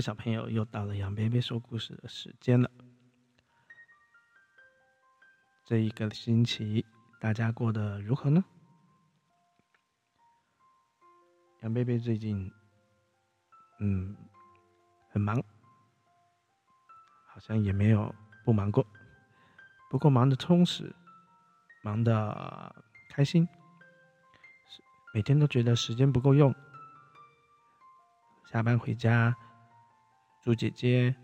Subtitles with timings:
[0.00, 2.70] 小朋友，又到了杨贝贝说故事的时间了。
[5.64, 6.84] 这一个星期，
[7.20, 8.44] 大家过得如何呢？
[11.60, 12.50] 杨贝贝最近，
[13.80, 14.16] 嗯，
[15.10, 15.42] 很忙，
[17.26, 18.86] 好像也没有不忙过，
[19.90, 20.94] 不过忙的充实，
[21.82, 23.46] 忙的开心，
[25.12, 26.54] 每天都觉得时间不够用。
[28.46, 29.36] 下班回家，
[30.48, 31.14] 猪姐姐、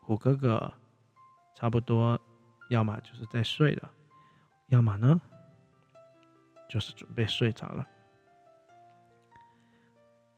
[0.00, 0.72] 虎哥哥，
[1.54, 2.18] 差不多，
[2.70, 3.92] 要么就是在睡了，
[4.68, 5.20] 要么呢，
[6.66, 7.86] 就是准备睡着了。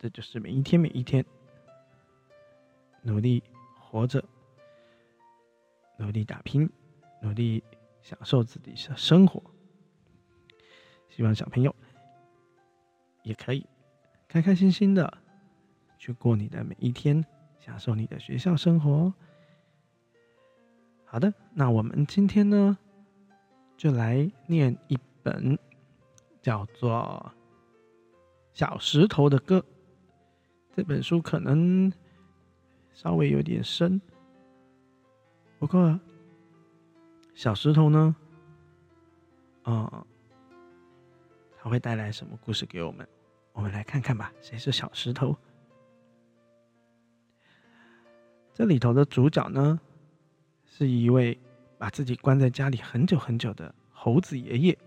[0.01, 1.25] 这就是每一天每一天，
[3.03, 3.41] 努力
[3.79, 4.21] 活着，
[5.97, 6.69] 努力打拼，
[7.23, 7.63] 努力
[8.03, 9.41] 享受自己的生活。
[11.09, 11.73] 希望小朋友
[13.23, 13.65] 也可以
[14.27, 15.19] 开开心心的。
[15.99, 17.25] 去过你的每一天，
[17.69, 19.13] 享受你的学校生活。
[21.05, 22.79] 好的，那我们今天呢，
[23.77, 25.59] 就来念一本
[26.41, 27.31] 叫做
[28.59, 29.59] 《小石头的歌》。
[30.75, 31.93] 这本书可能
[32.95, 34.01] 稍微有点深，
[35.59, 36.01] 不过
[37.35, 38.17] 小石头呢，
[39.65, 40.07] 嗯，
[41.59, 43.07] 它会带来什么故事给我们？
[43.53, 44.33] 我们来看看吧。
[44.41, 45.37] 谁是小石头？
[48.59, 49.79] 这里头的主角呢，
[50.67, 51.39] 是一位
[51.79, 54.79] 把自己关在家里很久很久的猴子爷爷。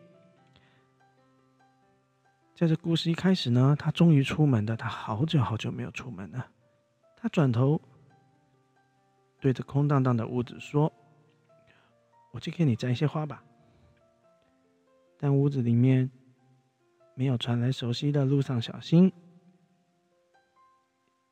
[2.53, 6.45] 在这故事一开始呢，他终于出门的，他好久好久没有出门了。
[7.16, 7.80] 他转头
[9.39, 10.92] 对着空荡荡的屋子说
[12.31, 13.42] ：“我去给你摘一些花吧。”
[15.17, 16.11] 但屋子里面
[17.15, 19.10] 没有传来熟悉的“路上小心”。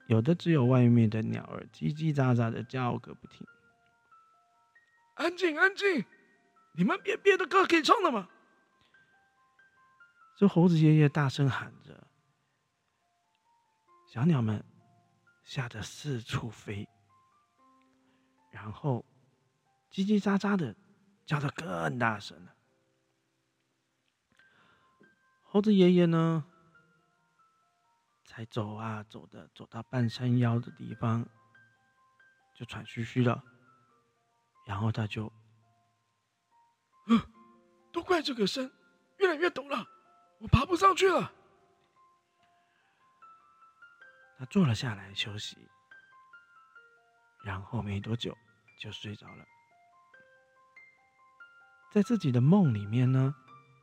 [0.09, 3.45] 有的只有外面的鸟儿叽叽喳喳的叫个不停。
[5.13, 6.03] 安静，安静！
[6.73, 8.27] 你们别别的歌可以唱了吗？
[10.35, 12.07] 这猴子爷爷大声喊着，
[14.11, 14.65] 小鸟们
[15.43, 16.89] 吓得四处飞，
[18.49, 19.05] 然后
[19.91, 20.75] 叽叽喳喳的
[21.23, 22.55] 叫得更大声了。
[25.43, 26.45] 猴子爷爷呢？
[28.29, 31.27] 才走啊走的，走到半山腰的地方，
[32.55, 33.43] 就喘吁吁了。
[34.67, 35.33] 然后他就，
[37.91, 38.71] 都怪这个山
[39.17, 39.83] 越来越陡了，
[40.39, 41.31] 我爬不上去了。
[44.37, 45.57] 他坐了下来休息，
[47.43, 48.37] 然后没多久
[48.79, 49.43] 就睡着了。
[51.91, 53.33] 在自己的梦里面呢，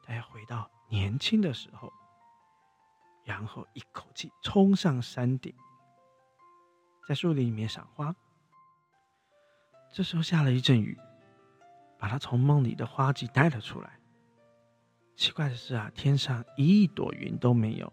[0.05, 1.93] 他要回到年轻的时候。
[3.27, 5.53] 然后一口气冲上山顶，
[7.09, 8.15] 在树林里面赏花。
[9.93, 10.97] 这时候下了一阵雨，
[11.99, 13.99] 把他从梦里的花季带了出来。
[15.17, 17.93] 奇怪的是啊，天上一朵云都没有。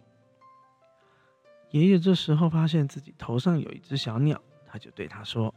[1.71, 5.51] 爷爷这时候发现自己头上有一只小鸟，他就对他说：“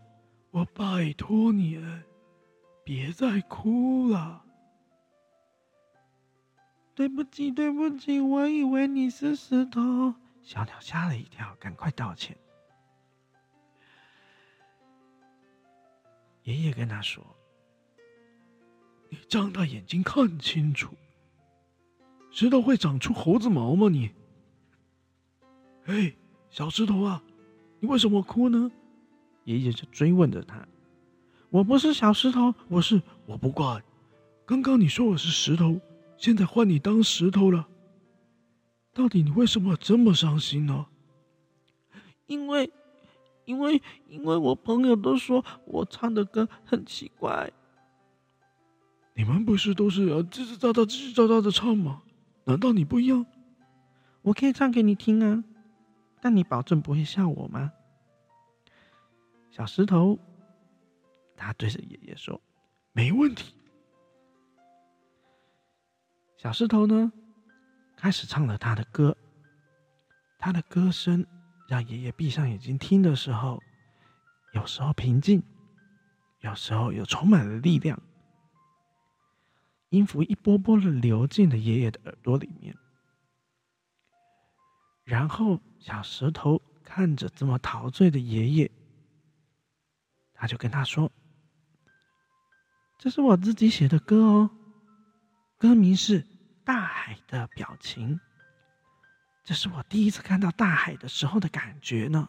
[0.53, 1.79] 我拜托你，
[2.83, 4.45] 别再哭了。”
[6.97, 10.15] 对不起，对不起，我以为你是石头。
[10.43, 12.35] 小鸟吓了一跳，赶快道歉。
[16.45, 17.23] 爷爷跟他说
[19.11, 20.95] ：“你张大眼睛看清楚，
[22.31, 23.91] 石头会长出猴子毛吗？
[23.91, 24.11] 你，
[25.85, 26.15] 哎，
[26.49, 27.23] 小石头啊，
[27.79, 28.71] 你为什么哭呢？”
[29.45, 30.67] 爷爷就追问着他
[31.51, 33.83] ：“我不是小石头，我是我不怪。
[34.47, 35.79] 刚刚你说我是石头。”
[36.17, 37.69] 现在换你当石头了，
[38.93, 40.87] 到底你为什么这么伤心呢？
[42.27, 42.71] 因为，
[43.45, 47.53] 因为，因为我朋友都说我唱的歌很奇怪。
[49.15, 52.03] 你们不是都是吱吱喳喳、吱吱喳喳的唱吗？
[52.45, 53.25] 难道你不一样？
[54.23, 55.45] 我可以唱给你听啊，
[56.21, 57.73] 但你保证不会笑我吗？
[59.51, 60.19] 小石头，
[61.37, 62.41] 他对着爷爷说
[62.93, 63.55] ：“没问题。”
[66.37, 67.11] 小石头呢，
[67.97, 69.17] 开始唱了他的歌。
[70.39, 71.27] 他的歌声
[71.67, 73.61] 让爷爷闭上眼睛听的时候，
[74.53, 75.43] 有时候平静，
[76.41, 78.01] 有时候又充满了力量。
[79.89, 82.77] 音符一波波的流进了爷爷的耳朵里面。
[85.05, 88.71] 然后，小石头看着这么陶醉的爷爷，
[90.35, 91.11] 他就跟他说
[92.99, 94.51] ：“这是我自己写的歌哦，
[95.67, 96.25] 歌名是。”
[96.67, 98.19] 大海的表情，
[99.45, 102.29] 这是我第一次看到大海的时候的感觉呢。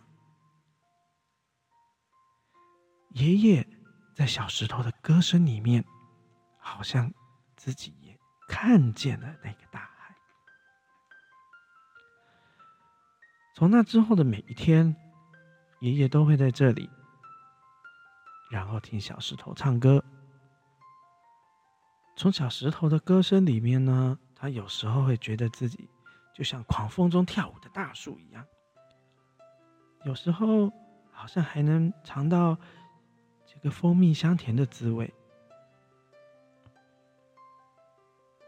[3.13, 3.68] 爷爷
[4.13, 5.84] 在小石头的歌声里面，
[6.60, 7.12] 好像
[7.56, 8.16] 自己也
[8.48, 10.16] 看见了那个大海。
[13.56, 14.95] 从那之后的每一天，
[15.80, 16.88] 爷爷都会在这里，
[18.51, 20.06] 然后听小石头唱歌。
[22.28, 25.90] 从小石头的歌声里面呢，他有时候会觉得自己
[26.34, 28.46] 就像狂风中跳舞的大树一样，
[30.04, 30.70] 有时候
[31.10, 32.58] 好像还能尝到
[33.46, 35.10] 这个蜂蜜香甜的滋味。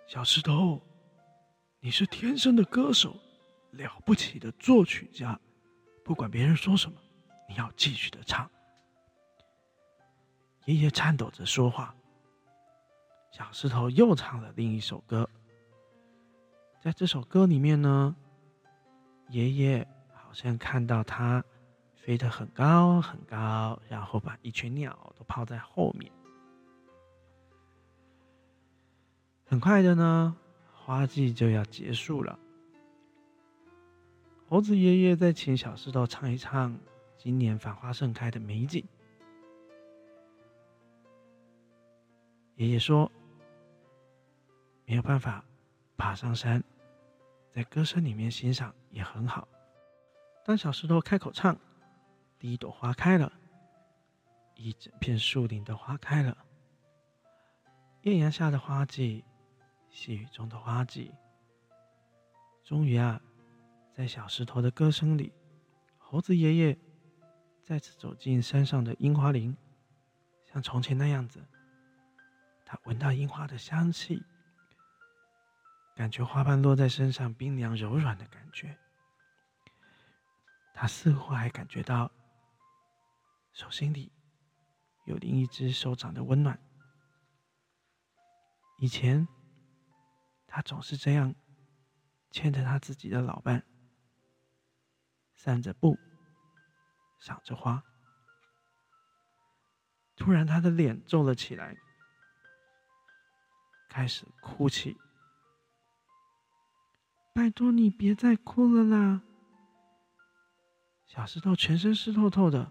[0.07, 0.81] 小石头，
[1.79, 3.15] 你是天生的歌手。
[3.71, 5.39] 了不起的作曲家，
[6.03, 6.99] 不管别人说什么，
[7.47, 8.51] 你要继续的唱。
[10.65, 11.95] 爷爷颤抖着说话。
[13.31, 15.29] 小石头又唱了另一首歌。
[16.81, 18.15] 在这首歌里面呢，
[19.29, 21.43] 爷爷好像看到它
[21.93, 26.11] 飞得很高很高，然后把一群鸟都抛在后面。
[29.45, 30.35] 很快的呢，
[30.73, 32.37] 花季就要结束了。
[34.47, 36.75] 猴子爷爷在请小石头唱一唱
[37.17, 38.83] 今年繁花盛开的美景。
[42.55, 43.11] 爷爷说
[44.89, 45.45] ：“没有办法
[45.95, 46.63] 爬上山，
[47.53, 49.47] 在歌声里面欣赏也很好。”
[50.43, 51.55] 当小石头开口唱，
[52.39, 53.31] 第一朵花开了，
[54.55, 56.35] 一整片树林的花开了。
[58.01, 59.23] 艳阳下的花季，
[59.91, 61.13] 细雨中的花季，
[62.63, 63.21] 终于啊！
[63.93, 65.31] 在小石头的歌声里，
[65.99, 66.77] 猴子爷爷
[67.61, 69.55] 再次走进山上的樱花林，
[70.51, 71.45] 像从前那样子。
[72.65, 74.23] 他闻到樱花的香气，
[75.99, 78.77] 感觉花瓣落在身上冰凉柔软的感觉。
[80.73, 82.09] 他似乎还感觉到
[83.51, 84.09] 手心里
[85.03, 86.57] 有另一只手掌的温暖。
[88.77, 89.27] 以前，
[90.47, 91.35] 他总是这样
[92.31, 93.61] 牵着他自己的老伴。
[95.33, 95.99] 散着步，
[97.19, 97.83] 赏着花。
[100.15, 101.75] 突然，他的脸皱了起来，
[103.89, 104.97] 开始哭泣。
[107.39, 109.21] 拜托你别再哭了啦！
[111.07, 112.69] 小石头全身湿透透的，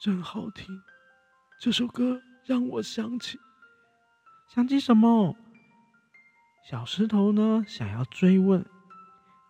[0.00, 0.66] 真好听。
[1.60, 3.38] 这首歌让我想起，
[4.48, 5.36] 想起什么？
[6.64, 7.62] 小石头呢？
[7.68, 8.64] 想要追问。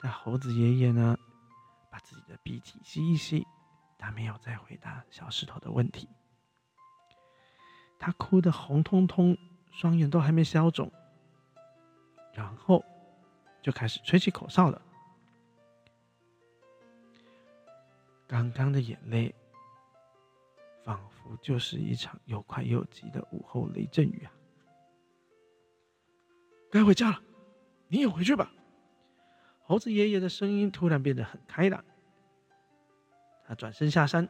[0.00, 1.16] 但猴子爷爷呢，
[1.92, 3.46] 把自己的鼻涕吸一吸，
[3.98, 6.08] 他没有再回答小石头的问题。
[8.00, 9.38] 他哭得红彤彤，
[9.70, 10.90] 双眼都还没消肿，
[12.34, 12.84] 然后
[13.62, 14.82] 就开始吹起口哨了。
[18.26, 19.35] 刚刚的眼泪，
[20.85, 24.32] 仿佛就是一场又快又急的午后雷阵雨啊！
[26.70, 27.23] 该回家了，
[27.88, 28.50] 你也回去吧。
[29.64, 31.85] 猴子爷爷的声音突然变得很开朗。
[33.45, 34.28] 他转身下山，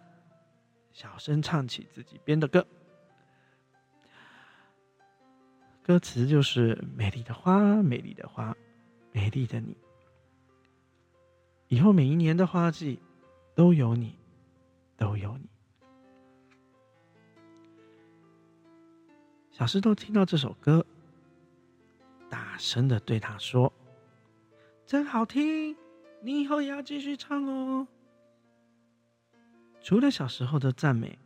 [0.90, 2.66] 小声唱起自己编的歌。
[5.82, 8.56] 歌词就是：“美丽的花，美丽的花，
[9.12, 9.76] 美丽的你。
[11.68, 13.00] 以后每一年的花季，
[13.54, 14.18] 都有你，
[14.96, 15.48] 都有你。”
[19.52, 20.84] 小石头听到这首歌，
[22.28, 23.72] 大声的对他说。
[24.86, 25.76] 真好听，
[26.20, 27.86] 你以后也要继续唱哦。
[29.82, 31.18] 除了小时候的赞美，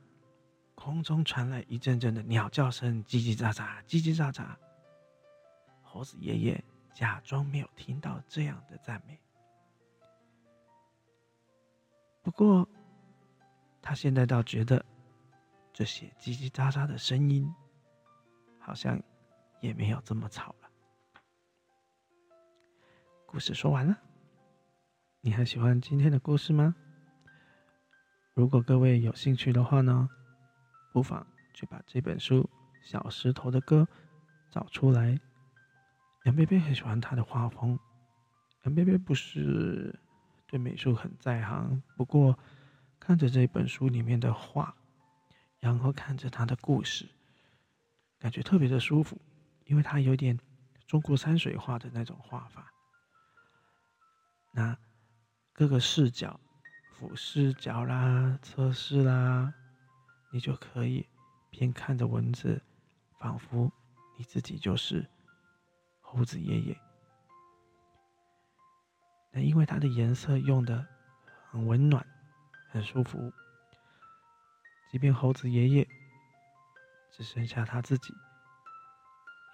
[0.74, 4.46] 空中传来一阵阵的鸟叫声，叽叽喳喳，叽叽喳喳。
[5.82, 6.64] 猴子爷爷
[6.96, 9.20] 假装没有听到这样的赞美，
[12.22, 12.66] 不过
[13.82, 14.82] 他现在倒觉得
[15.74, 17.54] 这些叽叽喳喳的声音，
[18.58, 18.98] 好像
[19.60, 20.70] 也没有这么吵了。
[23.26, 23.94] 故事说完了，
[25.20, 26.74] 你还喜欢今天的故事吗？
[28.32, 30.08] 如果各位有兴趣的话呢，
[30.94, 32.40] 不妨去把这本书
[32.82, 33.86] 《小石头的歌》
[34.50, 35.20] 找出来。
[36.26, 37.78] 杨贝贝很喜欢他的画风。
[38.64, 39.96] 杨贝贝不是
[40.48, 42.36] 对美术很在行，不过
[42.98, 44.74] 看着这本书里面的画，
[45.60, 47.08] 然后看着他的故事，
[48.18, 49.20] 感觉特别的舒服，
[49.66, 50.36] 因为他有点
[50.84, 52.72] 中国山水画的那种画法。
[54.52, 54.76] 那
[55.52, 56.40] 各个视角，
[56.90, 59.54] 俯视角啦、侧视啦，
[60.32, 61.06] 你就可以
[61.50, 62.60] 边看着文字，
[63.20, 63.70] 仿佛
[64.18, 65.08] 你自己就是
[66.08, 66.80] 猴子爷爷。
[69.32, 70.86] 那因为它的颜色用的
[71.50, 72.06] 很温暖、
[72.70, 73.32] 很舒服，
[74.90, 75.86] 即便猴子爷爷
[77.10, 78.14] 只剩下他自己，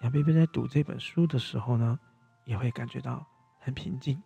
[0.01, 1.99] 杨贝贝在读这本书的时候呢，
[2.45, 3.25] 也会感觉到
[3.59, 4.21] 很平静。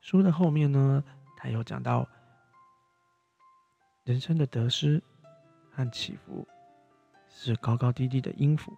[0.00, 1.04] 书的后面呢，
[1.36, 2.08] 他有讲到
[4.04, 5.02] 人生的得失
[5.70, 6.48] 和起伏
[7.28, 8.76] 是高高低低的音符，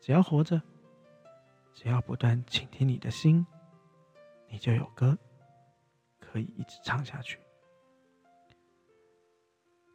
[0.00, 0.60] 只要活着，
[1.74, 3.46] 只要不断倾听你的心，
[4.48, 5.16] 你就有歌
[6.18, 7.38] 可以一直唱下去。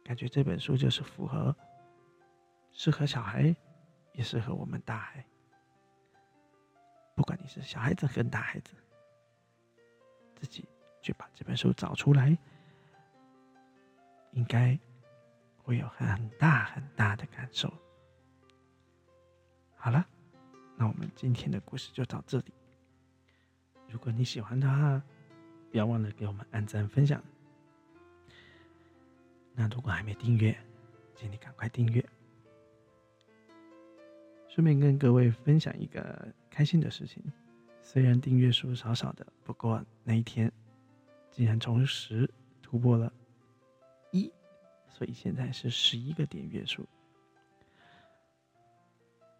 [0.04, 1.56] 感觉这本书就是符合，
[2.70, 3.54] 适合小孩，
[4.12, 5.24] 也适合我们大孩。
[7.16, 8.74] 不管你是小孩子跟大孩子，
[10.36, 10.68] 自己
[11.00, 12.36] 去把这本书找出来，
[14.32, 14.78] 应该
[15.56, 17.72] 会有很大很大的感受。
[19.84, 20.02] 好了，
[20.78, 22.54] 那我们今天的故事就到这里。
[23.90, 25.02] 如果你喜欢的话，
[25.70, 27.22] 不要忘了给我们按赞分享。
[29.52, 30.56] 那如果还没订阅，
[31.14, 32.02] 请你赶快订阅。
[34.48, 37.22] 顺便跟各位分享一个开心的事情，
[37.82, 40.50] 虽然订阅数少少的，不过那一天
[41.30, 42.26] 竟然从十
[42.62, 43.12] 突破了
[44.12, 44.32] 一，
[44.88, 46.88] 所以现在是十一个点阅数。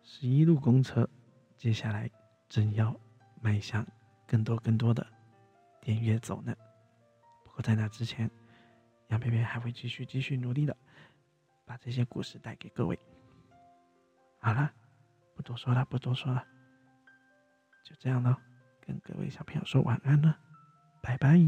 [0.05, 1.09] 十一路公车，
[1.57, 2.09] 接下来
[2.49, 2.95] 正要
[3.41, 3.85] 迈向
[4.27, 5.05] 更多更多的
[5.81, 6.55] 点阅走呢。
[7.43, 8.31] 不过在那之前。
[9.09, 10.75] 杨贝贝还会继续继续努力的，
[11.67, 12.99] 把这些故事带给各位。
[14.41, 14.73] 好了，
[15.37, 16.43] 不多说了，不多说了，
[17.85, 18.37] 就这样了，
[18.81, 20.37] 跟各位小朋友说晚安了，
[21.03, 21.39] 拜拜。